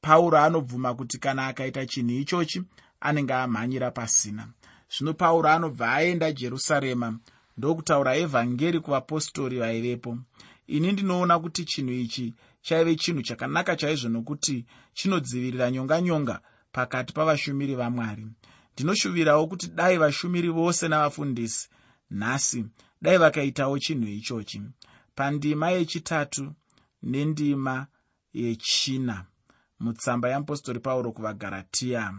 pauro 0.00 0.38
anobvuma 0.38 0.94
kuti 0.94 1.18
kana 1.18 1.46
akaita 1.46 1.86
chinhu 1.86 2.14
ichochi 2.22 2.62
anenge 3.00 3.34
amhanyira 3.34 3.90
pasina. 3.90 4.48
Zvino 4.92 5.14
pauro 5.14 5.48
anobva 5.50 5.92
aenda 5.92 6.32
jerusarema 6.32 7.18
ndokutaura 7.56 8.16
evhangeri 8.16 8.80
kuvapostori 8.80 9.58
vaivepo. 9.58 10.18
Ini 10.66 10.92
ndinoona 10.92 11.38
kuti 11.38 11.64
chinhu 11.64 11.92
ichi 11.92 12.34
chaive 12.62 12.96
chinhu 12.96 13.22
chakanaka 13.22 13.76
chaizvo 13.76 14.08
nokuti 14.08 14.64
chinodzivirira 14.94 15.70
nyonganyonga 15.70 16.40
pakati 16.72 17.12
pavashumiri 17.12 17.74
vamwari. 17.74 18.26
Ndinoshuvirawo 18.74 19.46
kuti 19.46 19.66
dai 19.68 19.98
vashumiri 19.98 20.48
vose 20.48 20.88
navafundisi 20.88 21.68
nhasi 22.10 22.64
dai 23.02 23.18
vakaitawo 23.18 23.78
chinhu 23.78 24.08
ichochi. 24.08 24.62
Pandima 25.14 25.70
yechitatu 25.70 26.52
nendima 27.02 27.86
yechina 28.34 29.24
mutsamba 29.80 30.28
yeapostori 30.28 30.80
pauro 30.80 31.12
kuvagaratiya 31.12 32.14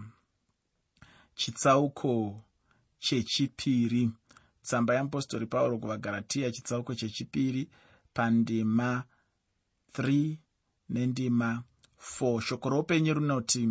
chitsauko 1.36 2.42
chechipiri. 3.00 4.12
Tsamba 4.62 4.94
yeapostori 4.94 5.46
pauro 5.46 5.78
kuvagaratiya 5.78 6.52
chitsauko 6.52 6.96
chechipiri. 6.96 7.70
Pandima 8.14 9.04
3 9.94 10.38
nendima 10.90 11.64
4 12.20 12.42
shoko 12.42 12.70
roupenyu 12.70 13.14
rinoti 13.14 13.70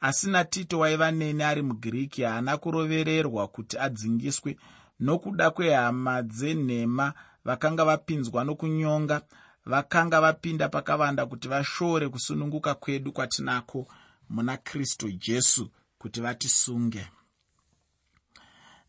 asina 0.00 0.44
tito 0.44 0.78
waiva 0.78 1.10
neni 1.10 1.42
ari 1.42 1.62
mugiriki 1.62 2.22
haana 2.22 2.56
kurovererwa 2.56 3.48
kuti 3.48 3.78
adzingiswe. 3.78 4.56
Nokuda 5.00 5.50
kwehama 5.50 6.22
dzenhema 6.22 7.14
vakanga 7.44 7.84
vapinzwa 7.84 8.44
nokunyonga 8.44 9.22
vakanga 9.66 10.20
vapinda 10.20 10.68
pakavanda 10.68 11.26
kuti 11.26 11.48
vashore 11.48 12.08
kusununguka 12.08 12.74
kwedu 12.74 13.12
kwatinako 13.12 13.88
muna 14.28 14.56
kristu 14.56 15.12
jesu 15.12 15.70
kuti 15.98 16.20
vatisunge. 16.20 17.06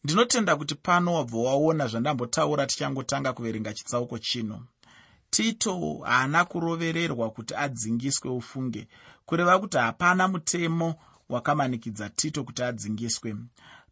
Ndinotenda 0.04 0.56
kuti 0.56 0.76
pano 0.76 1.14
wabva 1.14 1.38
waona 1.38 1.88
zvandambotaura 1.88 2.66
tichangotanga 2.66 3.34
kuverenga 3.34 3.74
chitsauko 3.74 4.18
chino. 4.20 4.66
Tito 5.30 6.00
haana 6.06 6.46
kurovererwa 6.46 7.32
kuti 7.32 7.56
adzingiswe 7.56 8.32
ufunge 8.32 8.88
kureva 9.26 9.60
kuti 9.60 9.78
hapana 9.78 10.28
mutemo 10.28 10.96
wakamanikidza 11.30 12.10
tito 12.10 12.44
kuti 12.44 12.64
adzingiswe. 12.64 13.36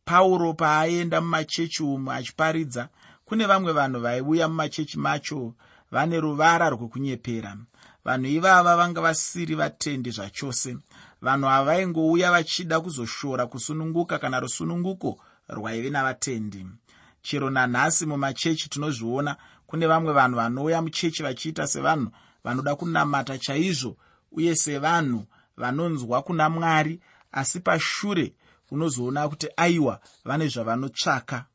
Pauro 0.06 0.54
paaenda 0.54 1.21
mumachechi 1.21 1.84
umu 1.84 2.12
achiparidza 2.12 2.89
kune 3.26 3.45
vamwe 3.45 3.74
vanhu 3.74 4.00
vaiuya 4.00 4.48
mumachechi 4.48 5.00
macho 5.00 5.54
vane 5.96 6.20
ruvara 6.20 6.70
rwekunyepera. 6.70 7.58
Vanhu 8.06 8.28
ivava 8.28 8.76
vanga 8.76 9.02
vasiri 9.02 9.56
vatendi 9.56 10.12
zvachose. 10.12 10.78
Vanhu 11.22 11.48
ava 11.50 11.66
vaingouya 11.66 12.32
vachida 12.32 12.80
kuzoshora 12.82 13.48
kusununguka 13.48 14.20
kana 14.20 14.40
rusununguko 14.40 15.20
rwaive 15.50 15.90
navatendi. 15.90 16.68
Chero 17.22 17.50
nanhasi 17.50 18.06
mumachechi 18.06 18.70
tinozviona 18.70 19.36
kune 19.68 19.88
vamwe 19.88 20.14
vanhu 20.14 20.36
vanouya 20.36 20.82
muchechi 20.82 21.24
vachiita 21.24 21.68
sevanhu 21.68 22.12
vanoda 22.44 22.76
kunamata 22.76 23.38
chaizvo 23.38 23.98
uye 24.32 24.56
sevanhu 24.56 25.26
vanonzwa 25.58 26.22
kuna 26.22 26.50
mwari 26.50 27.00
asi 27.32 27.60
pashure 27.60 28.34
unozoona 28.72 29.30
kuti 29.30 29.48
aiwa 29.58 30.00
vane 30.26 30.48
zvavanotsvaka. 30.48 31.46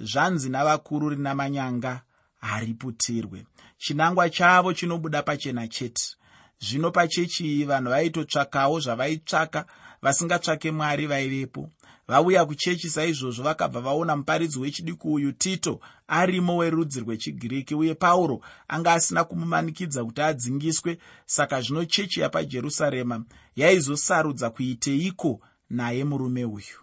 Zvanzi 0.00 0.48
navakuru 0.48 1.08
rina 1.08 1.34
manyanga 1.34 2.02
hariputirwe 2.40 3.46
chinangwa 3.78 4.30
chavo 4.30 4.72
chinobuda 4.72 5.22
pachena 5.22 5.68
chete. 5.68 6.16
Zvino 6.58 6.90
pachechi 6.90 7.44
iyi 7.44 7.64
vanhu 7.64 7.90
vaitotsvakawo 7.90 8.80
zvavaitsvaka 8.80 9.66
vasingatsvake 10.02 10.70
mwari 10.70 11.06
vaivepo. 11.06 11.70
Vauya 12.08 12.44
kuchechi 12.46 12.88
saizvozvo 12.90 13.42
vakabva 13.44 13.80
vaona 13.80 14.16
muparidzi 14.16 14.58
wechidiku 14.58 15.12
uyu 15.12 15.32
tito 15.32 15.80
arimo 16.08 16.56
werudzi 16.56 17.00
rwechigiriki 17.00 17.74
uye 17.74 17.94
pauro 17.94 18.40
anga 18.68 18.92
asina 18.92 19.24
kumumanikidza 19.24 20.04
kuti 20.04 20.22
adzingiswe. 20.22 20.98
Saka 21.26 21.60
zvino 21.60 21.84
chechi 21.84 22.20
yapajerusarema 22.20 23.24
yaizosarudza 23.56 24.50
kuiteiko 24.50 25.40
naye 25.70 26.04
murume 26.04 26.44
uyu? 26.44 26.78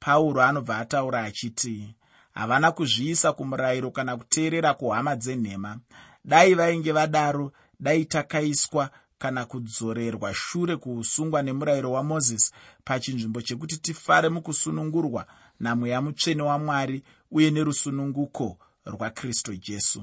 Pauro 0.00 0.42
anobva 0.42 0.78
ataura 0.78 1.22
achiti 1.24 1.94
havana 2.34 2.72
kuzviisa 2.72 3.32
kumurayiro 3.32 3.90
kana 3.90 4.16
kuteerera 4.16 4.74
kuhama 4.74 5.16
dzenhema. 5.16 5.78
Dai 6.24 6.54
vainge 6.54 6.92
vadaro 6.92 7.52
dai 7.80 8.04
takaiswa 8.04 8.90
kana 9.18 9.44
kudzorerwa 9.44 10.34
shure 10.34 10.76
kuusungwa 10.76 11.42
nemurayiro 11.42 11.92
wamozisi 11.92 12.52
pachinzvimbo 12.84 13.42
chekuti 13.42 13.76
tifare 13.78 14.28
mukusunungurwa 14.28 15.26
namweya 15.60 16.02
mutsvene 16.02 16.42
wamwari 16.42 17.02
uye 17.30 17.50
nerusununguko 17.50 18.58
rwakristu 18.86 19.56
jesu. 19.56 20.02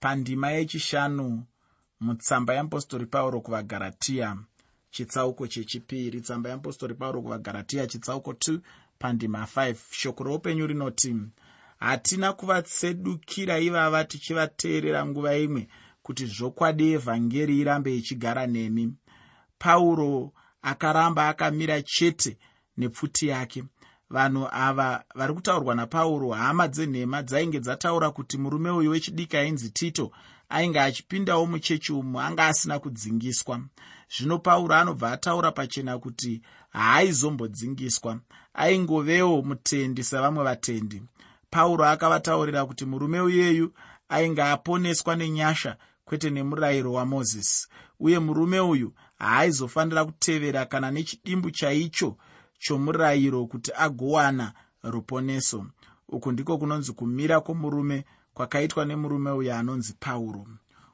Pandima 0.00 0.50
yechishanu 0.50 1.44
mutsamba 2.00 2.54
yeapostori 2.54 3.06
pauro 3.06 3.40
kuvagaratiya 3.40 4.36
chitsauko 4.90 5.46
chechipiri 5.46 6.20
tsamba 6.20 6.50
yeapostori 6.50 6.94
pauro 6.94 7.22
kuvagaratiya 7.22 7.86
chitsauko 7.86 8.32
2 8.32 8.58
pandima 8.98 9.46
5 9.56 9.74
shoko 9.90 10.24
roupenyu 10.24 10.66
rinoti 10.66 11.16
hatina 11.78 12.32
kuvatsedukira 12.32 13.58
ivava 13.58 14.04
tichivateerera 14.04 15.06
nguva 15.06 15.36
imwe 15.36 15.68
kuti 16.02 16.26
zvokwadi 16.26 16.92
evhangeri 16.92 17.58
irambe 17.58 17.96
ichigara 17.96 18.46
nemi. 18.46 18.94
Pauro 19.58 20.32
akaramba 20.62 21.28
akamira 21.28 21.82
chete 21.82 22.38
nepfuti 22.76 23.28
yake. 23.28 23.64
Vanhu 24.10 24.48
ava 24.52 25.04
vari 25.14 25.34
kutaurwa 25.34 25.74
napauro 25.74 26.30
hama 26.30 26.68
dzenhema 26.68 27.22
dzainge 27.22 27.60
dzataura 27.60 28.10
kuti 28.10 28.38
murume 28.38 28.70
uyu 28.70 28.90
wechidiki 28.90 29.36
ainzi 29.36 29.70
tito 29.70 30.12
ainge 30.48 30.80
achipindawo 30.80 31.46
muchechi 31.46 31.92
umu 31.92 32.20
anga 32.20 32.46
asina 32.46 32.78
kudzingiswa. 32.78 33.60
Zvino 34.16 34.38
pauro 34.38 34.74
anobva 34.74 35.12
ataura 35.12 35.52
pachena 35.52 35.98
kuti 35.98 36.42
haaizomboddzingiswa 36.70 38.20
aingovewo 38.58 39.42
mutendi 39.42 40.04
sevamwe 40.04 40.44
vatendi. 40.44 41.02
Pauro 41.50 41.84
akavataurira 41.84 42.66
kuti 42.66 42.84
murume 42.84 43.20
uyeyu 43.20 43.72
ainge 44.08 44.42
aponeswa 44.42 45.16
nenyasha 45.16 45.76
kwete 46.04 46.30
nemurayiro 46.30 46.92
wamozisi 46.92 47.68
uye 48.00 48.18
murume 48.18 48.60
uyu 48.60 48.92
haaizofanira 49.18 50.04
kutevera 50.04 50.66
kana 50.66 50.90
nechidimbu 50.90 51.50
chaicho 51.50 52.16
chomurayiro 52.58 53.46
kuti 53.46 53.70
agowana 53.76 54.52
ruponeso. 54.82 55.66
Uku 56.08 56.32
ndiko 56.32 56.58
kunonzi 56.58 56.92
kumira 56.92 57.40
kwomurume 57.40 58.04
kwakaitwa 58.34 58.84
nemurume 58.84 59.30
uyo 59.30 59.56
anonzi 59.56 59.94
pauro. 60.00 60.46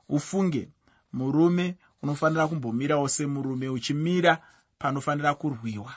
Ufunge 0.09 0.69
murume 1.13 1.77
unofanira 2.03 2.49
kumbomirawo 2.49 3.09
semurume 3.09 3.69
uchimira 3.69 4.39
panofanira 4.79 5.35
kurwiwa 5.35 5.93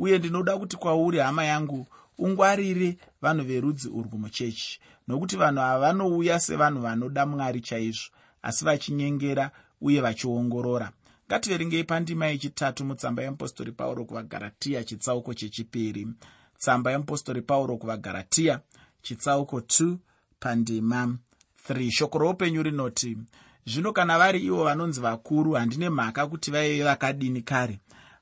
uye 0.00 0.18
ndinoda 0.18 0.58
kuti 0.58 0.76
kwauri 0.76 1.18
hama 1.18 1.44
yangu 1.44 1.86
ungwarire 2.18 2.96
vanhu 3.22 3.44
verudzi 3.44 3.88
urwu 3.88 4.18
muchechi. 4.18 4.80
Nokuti 5.08 5.36
vanhu 5.36 5.60
ava 5.60 5.78
vanouya 5.78 6.40
sevanhu 6.40 6.80
vanoda 6.80 7.26
mwari 7.26 7.60
chaizvo 7.60 8.10
asi 8.42 8.64
vachinyengera 8.64 9.50
uye 9.80 10.00
vachiongorora. 10.00 10.92
Ngativerengei 11.26 11.84
pandima 11.84 12.26
yechitatu 12.26 12.84
mutsamba 12.84 13.22
yeapostori 13.22 13.72
pauro 13.72 14.04
kuvagaratiya 14.04 14.84
chitsauko 14.84 15.34
chechipiri. 15.34 16.08
Tsamba 16.58 16.90
yeapostori 16.90 17.42
pauro 17.42 17.76
kuvagaratiya 17.76 18.60
chitsauko 19.02 19.58
2 19.58 19.96
pandima 20.40 21.16
3 21.68 21.90
shoko 21.90 22.18
roupenyu 22.18 22.62
rinoti 22.62 23.18
zvino 23.66 23.92
kana 23.92 24.18
vari 24.18 24.40
ivo 24.40 24.64
vanonzi 24.64 25.00
vakuru 25.00 25.52
handine 25.52 25.90
mhaka 25.90 26.26
kuti 26.26 26.50
vaive 26.50 26.84
vakadini 26.84 27.42
kare 27.42 27.80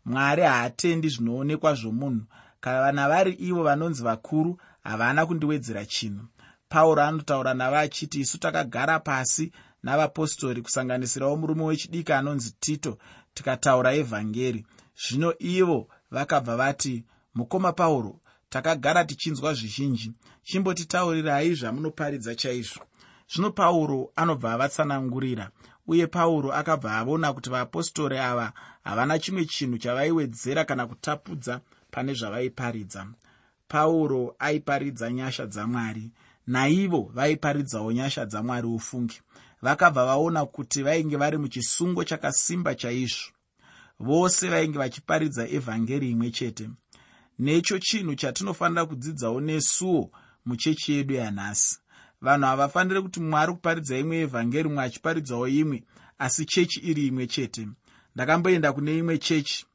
mwari 0.09 0.42
haatendi 0.42 1.09
zvinoonekwa 1.09 1.75
zvomunhu. 1.75 2.25
Kana 2.61 3.09
vari 3.09 3.33
ivo 3.33 3.62
vanonzi 3.62 4.03
vakuru 4.03 4.61
havana 4.85 5.27
kundiwedzera 5.27 5.87
chinhu. 5.87 6.25
Pauro 6.68 7.03
anotaura 7.03 7.55
navo 7.55 7.77
achiti 7.77 8.21
isu 8.21 8.38
takagara 8.38 9.01
pasi 9.01 9.53
navapostori 9.83 10.62
kusanganisirawo 10.62 11.37
murume 11.37 11.64
wechidiki 11.64 12.12
anonzi 12.12 12.55
tito 12.61 12.99
tikataura 13.35 13.94
evhangeri. 13.94 14.66
Zvino 15.03 15.35
ivo 15.38 15.88
vakabva 16.11 16.57
vati 16.57 17.05
mukoma 17.35 17.73
pauro 17.73 18.21
takagara 18.49 19.05
tichinzwa 19.05 19.55
zvizhinji. 19.55 20.12
Chimbotitaurirai 20.42 21.55
zvamunoparidza 21.55 22.35
chaizvo 22.35 22.83
zvino 23.33 23.51
pauro 23.51 24.12
anobva 24.16 24.53
avatsanangurira 24.53 25.51
uye 25.88 26.07
pauro 26.07 26.53
akabva 26.53 26.98
avona 26.98 27.33
kuti 27.33 27.51
vapostori 27.51 28.18
ava 28.18 28.53
havana 28.85 29.18
chimwe 29.18 29.44
chinhu 29.44 29.79
chavaiwedzera 29.79 30.64
kana 30.64 30.87
kutapudza 30.87 31.61
pane 31.90 32.14
zvavaiparidza. 32.14 33.07
Pauro 33.68 34.35
aiparidza 34.38 35.12
nyasha 35.12 35.46
dzamwari 35.46 36.11
naivo 36.46 37.11
vaiparidzawo 37.14 37.92
nyasha 37.92 38.27
dzamwari 38.27 38.66
ufungi. 38.66 39.20
Vakabva 39.62 40.05
vaona 40.05 40.46
kuti 40.46 40.83
vainge 40.83 41.16
vari 41.16 41.38
muchisungo 41.38 42.05
chakasimba 42.05 42.74
chaizvo. 42.74 43.33
Vose 44.01 44.48
vainge 44.48 44.79
vachiparidza 44.79 45.48
evhangeri 45.48 46.11
imwe 46.11 46.31
chete. 46.31 46.70
Necho 47.38 47.79
chinhu 47.79 48.14
chatinofanira 48.14 48.87
kudzidzawo 48.87 49.40
nesuwo 49.40 50.11
muchechi 50.46 50.92
yedu 50.92 51.14
yanhasi 51.14 51.79
vanhu 52.20 52.46
havafaniri 52.46 53.02
kuti 53.02 53.20
mumwe 53.20 53.40
ari 53.40 53.52
kuparidza 53.52 53.98
imwe 53.98 54.16
evhangeri 54.20 54.68
mumwe 54.68 54.85
achiparidzawo 54.85 55.48
imwe 55.48 55.85
asi 56.18 56.44
chechi 56.44 56.81
iri 56.81 57.07
imwe 57.07 57.26
chete. 57.26 57.68
Ndakamboenda 58.14 58.72
kune 58.72 58.98
imwe 58.98 59.18
chechi. 59.18 59.66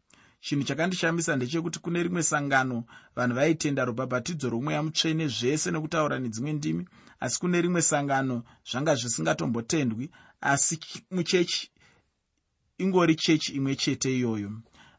Chinhu 0.42 0.64
chakandishambisa 0.64 1.36
ndechekuti 1.36 1.80
kune 1.80 2.04
rimwe 2.04 2.24
sangano 2.24 2.84
vanhu 3.16 3.36
vaitenda 3.36 3.86
rubhabhatidzo 3.86 4.50
romweya 4.50 4.84
mutsvene 4.84 5.28
zvese 5.28 5.72
nekutaura 5.72 6.20
nedzimwe 6.20 6.54
ndimi 6.54 6.88
asi 7.20 7.40
kune 7.40 7.62
rimwe 7.62 7.82
sangano 7.82 8.44
zvanga 8.72 8.96
zvisingatombotendwi 8.96 10.10
asi 10.42 10.80
muchechi 11.12 11.72
ingori 12.78 13.16
chechi 13.16 13.52
imwe 13.54 13.76
chete 13.76 14.18
iyoyo. 14.18 14.52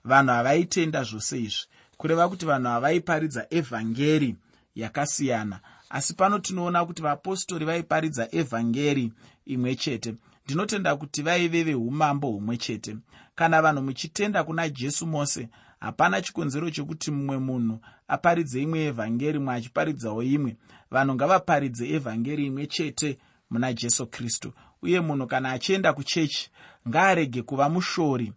Vanhu 0.04 0.32
havaitenda 0.32 1.02
zvose 1.02 1.42
izvi. 1.42 1.66
Kureva 1.96 2.28
kuti 2.28 2.46
vanhu 2.46 2.68
havaiparidza 2.68 3.46
evhangeri 3.50 4.36
yakasiyana 4.74 5.60
asi 5.94 6.14
pano 6.14 6.38
tinoona 6.38 6.84
kuti 6.84 7.02
vapostori 7.02 7.64
vaiparidza 7.64 8.28
evhangeri 8.32 9.12
imwe 9.46 9.74
chete. 9.74 10.14
Ndinotenda 10.44 10.96
kuti 10.96 11.22
vaive 11.22 11.62
veumambo 11.64 12.30
humwe 12.30 12.56
chete. 12.56 12.96
Kana 13.34 13.62
vanhu 13.62 13.82
muchitenda 13.82 14.44
kuna 14.44 14.68
jesu 14.68 15.06
mose 15.06 15.48
hapana 15.80 16.22
chikonzero 16.22 16.70
chokuti 16.70 17.10
mumwe 17.10 17.38
munhu 17.38 17.78
aparidze 18.08 18.62
imwe 18.62 18.84
evhangeri 18.84 19.38
mwe 19.38 19.54
achiparidzawo 19.54 20.22
imwe. 20.22 20.56
Vanhu 20.90 21.14
ngavaparidze 21.14 21.88
evhangeri 21.90 22.46
imwe 22.46 22.66
chete 22.66 23.18
muna 23.50 23.72
jesu 23.72 24.06
kristu. 24.06 24.52
Uye 24.82 25.00
munhu 25.00 25.26
kana 25.26 25.50
achienda 25.50 25.92
kuchechi 25.92 26.50
ngaarege 26.88 27.42
kuva 27.42 27.68
mushori. 27.68 28.32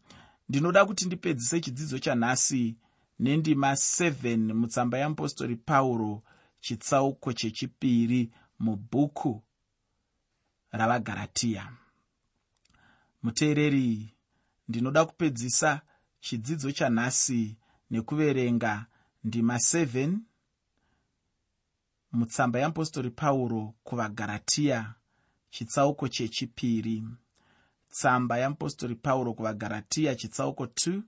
Ndinoda 0.49 0.85
kuti 0.85 1.05
ndipedzise 1.05 1.59
chidzidzo 1.59 1.99
chanhasi 1.99 2.75
nendima 3.19 3.71
7 3.71 4.53
mutsamba 4.53 4.97
yeapostori 4.97 5.55
pauro 5.55 6.21
chitsauko 6.67 7.33
chechipiri 7.33 8.31
mubhuku 8.59 9.43
ravagaratiya 10.71 11.63
muteereri 13.23 14.15
ndinoda 14.67 15.05
kupedzisa 15.05 15.81
chidzidzo 16.19 16.71
chanhasi 16.71 17.57
nekuverenga 17.91 18.85
ndima 19.23 19.55
7 19.55 20.17
mutsamba 22.11 22.59
yeapostori 22.59 23.09
pauro 23.09 23.73
kuvagaratiya 23.83 24.93
chitsauko 25.49 26.07
chechipiri. 26.07 27.03
Tsamba 27.89 28.37
yeapostori 28.37 28.95
pauro 28.95 29.33
kuvagaratiya 29.33 30.15
chitsauko 30.15 30.65
2 30.65 31.01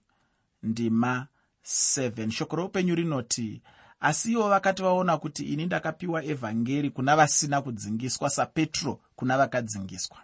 ndima 0.64 1.28
7 1.64 2.32
shoko 2.32 2.56
roupenyu 2.56 2.96
rinoti 2.96 3.62
asi 4.00 4.32
ivo 4.32 4.50
vakati 4.50 4.82
vaona 4.82 5.18
kuti 5.18 5.44
ini 5.44 5.66
ndakapiwa 5.66 6.24
evhangeri 6.24 6.90
kuna 6.90 7.16
vasina 7.16 7.62
kudzingiswa 7.62 8.30
sapetro 8.30 9.00
kuna 9.16 9.38
vakadzingiswa. 9.38 10.18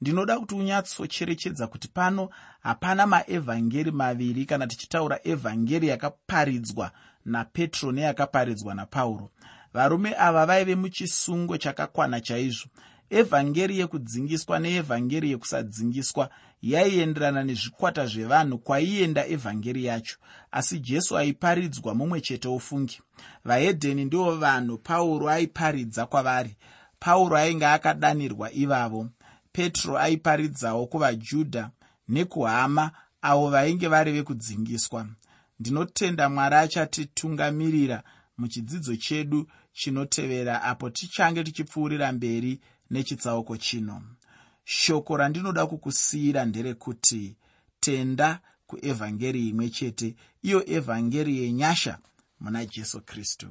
Ndinoda 0.00 0.38
kuti 0.38 0.54
unyatsocherechedza 0.54 1.66
kuti 1.66 1.88
pano 1.88 2.28
hapana 2.62 3.06
maevhangeri 3.06 3.90
maviri 3.90 4.44
kana 4.46 4.66
tichitaura 4.66 5.20
evhangeri 5.24 5.88
yakaparidzwa 5.88 6.90
napetro 7.24 7.92
neyakaparidzwa 7.92 8.74
napauro. 8.74 9.30
Varume 9.74 10.14
ava 10.18 10.46
vaive 10.46 10.74
muchisungo 10.74 11.58
chakakwana 11.58 12.20
chaizvo 12.20 12.68
evhangeri 13.20 13.78
yekudzingiswa 13.78 14.58
neevhangeri 14.58 15.30
yekusadzingiswa 15.30 16.24
yaienderana 16.62 17.42
nezvikwata 17.44 18.06
zvevanhu 18.06 18.58
kwaienda 18.58 19.22
evhangeri 19.34 19.84
yacho. 19.84 20.16
Asi 20.58 20.78
jesu 20.78 21.18
aiparidzwa 21.18 21.94
mumwe 21.94 22.20
chete 22.20 22.48
ofungi. 22.48 23.00
Vahedheni 23.44 24.04
ndivo 24.04 24.36
vanhu 24.36 24.78
pauro 24.78 25.28
aiparidza 25.30 26.06
kwavari. 26.06 26.56
Pauro 26.98 27.36
ainge 27.36 27.66
akadanirwa 27.66 28.52
ivavo. 28.52 29.08
Petro 29.52 29.98
aiparidzawo 29.98 30.86
kuvajudha 30.86 31.70
nekuhama 32.08 32.90
avo 33.22 33.50
vainge 33.50 33.88
vari 33.88 34.12
vekudzingiswa 34.12 35.06
ndinotenda 35.60 36.28
mwari 36.28 36.56
achatitungamirira 36.56 38.02
muchidzidzo 38.38 38.96
chedu 38.96 39.46
chinotevera 39.72 40.62
apo 40.62 40.90
tichange 40.90 41.44
tichipfuurira 41.44 42.12
mberi 42.12 42.60
nechitsauko 42.92 43.56
chino. 43.56 44.02
Shoko 44.64 45.16
randinoda 45.16 45.66
kukusiyira 45.66 46.44
nderekuti 46.44 47.36
tenda 47.80 48.40
kuevhangeri 48.66 49.48
imwe 49.48 49.68
chete 49.70 50.16
iyo 50.42 50.58
evhangeri 50.76 51.38
yenyasha 51.38 51.98
muna 52.40 52.64
jesu 52.66 53.00
kristu 53.00 53.48